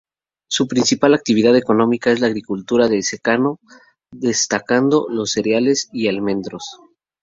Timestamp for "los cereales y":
5.07-6.07